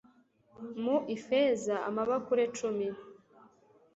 [0.83, 2.87] mu ifeza amabakure cumi